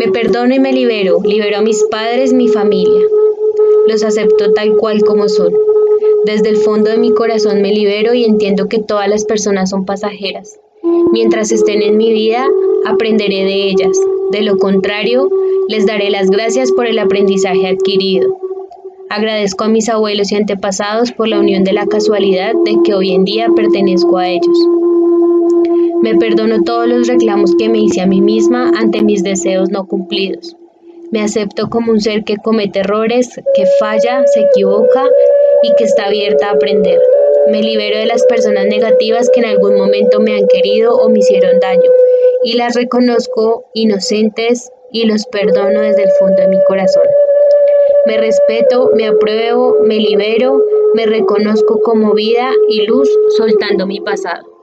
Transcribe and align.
Me 0.00 0.10
perdono 0.10 0.54
y 0.54 0.58
me 0.58 0.72
libero, 0.72 1.18
libero 1.22 1.58
a 1.58 1.60
mis 1.60 1.84
padres, 1.90 2.32
mi 2.32 2.48
familia. 2.48 3.02
Los 3.86 4.02
acepto 4.02 4.54
tal 4.54 4.78
cual 4.78 5.02
como 5.02 5.28
son. 5.28 5.52
Desde 6.24 6.48
el 6.48 6.56
fondo 6.56 6.88
de 6.88 6.96
mi 6.96 7.12
corazón 7.12 7.60
me 7.60 7.70
libero 7.70 8.14
y 8.14 8.24
entiendo 8.24 8.66
que 8.66 8.78
todas 8.78 9.10
las 9.10 9.26
personas 9.26 9.68
son 9.68 9.84
pasajeras. 9.84 10.58
Mientras 11.12 11.52
estén 11.52 11.82
en 11.82 11.98
mi 11.98 12.14
vida, 12.14 12.46
aprenderé 12.86 13.44
de 13.44 13.68
ellas. 13.68 13.94
De 14.30 14.40
lo 14.40 14.56
contrario, 14.56 15.28
les 15.68 15.84
daré 15.84 16.08
las 16.08 16.30
gracias 16.30 16.72
por 16.72 16.86
el 16.86 16.98
aprendizaje 16.98 17.68
adquirido. 17.68 18.38
Agradezco 19.10 19.64
a 19.64 19.68
mis 19.68 19.90
abuelos 19.90 20.32
y 20.32 20.36
antepasados 20.36 21.12
por 21.12 21.28
la 21.28 21.38
unión 21.38 21.62
de 21.62 21.74
la 21.74 21.84
casualidad 21.84 22.54
de 22.64 22.78
que 22.86 22.94
hoy 22.94 23.10
en 23.10 23.24
día 23.26 23.48
pertenezco 23.54 24.16
a 24.16 24.30
ellos. 24.30 24.58
Me 26.02 26.16
perdono 26.16 26.62
todos 26.64 26.88
los 26.88 27.08
reclamos 27.08 27.54
que 27.58 27.68
me 27.68 27.78
hice 27.78 28.00
a 28.00 28.06
mí 28.06 28.22
misma 28.22 28.72
ante 28.78 29.02
mis 29.02 29.22
deseos 29.22 29.68
no 29.70 29.86
cumplidos. 29.86 30.56
Me 31.10 31.20
acepto 31.20 31.68
como 31.68 31.92
un 31.92 32.00
ser 32.00 32.24
que 32.24 32.38
comete 32.38 32.80
errores, 32.80 33.28
que 33.54 33.64
falla, 33.78 34.22
se 34.32 34.40
equivoca 34.40 35.04
y 35.62 35.74
que 35.76 35.84
está 35.84 36.06
abierta 36.06 36.48
a 36.48 36.52
aprender. 36.52 36.98
Me 37.50 37.62
libero 37.62 37.98
de 37.98 38.06
las 38.06 38.24
personas 38.24 38.64
negativas 38.64 39.28
que 39.28 39.40
en 39.40 39.46
algún 39.46 39.76
momento 39.76 40.20
me 40.20 40.36
han 40.36 40.46
querido 40.46 40.96
o 40.96 41.10
me 41.10 41.18
hicieron 41.18 41.60
daño 41.60 41.90
y 42.44 42.54
las 42.54 42.76
reconozco 42.76 43.66
inocentes 43.74 44.70
y 44.92 45.04
los 45.04 45.26
perdono 45.26 45.82
desde 45.82 46.04
el 46.04 46.10
fondo 46.18 46.40
de 46.40 46.48
mi 46.48 46.64
corazón. 46.66 47.06
Me 48.06 48.16
respeto, 48.16 48.90
me 48.94 49.06
apruebo, 49.06 49.76
me 49.84 49.96
libero, 49.96 50.62
me 50.94 51.04
reconozco 51.04 51.80
como 51.82 52.14
vida 52.14 52.50
y 52.70 52.86
luz 52.86 53.10
soltando 53.36 53.86
mi 53.86 54.00
pasado. 54.00 54.59